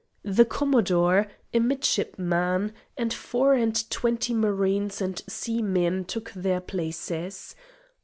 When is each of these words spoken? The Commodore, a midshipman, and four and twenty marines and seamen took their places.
The 0.25 0.45
Commodore, 0.45 1.27
a 1.53 1.59
midshipman, 1.59 2.73
and 2.97 3.13
four 3.13 3.53
and 3.53 3.87
twenty 3.91 4.33
marines 4.33 4.99
and 4.99 5.21
seamen 5.27 6.05
took 6.05 6.31
their 6.31 6.59
places. 6.59 7.53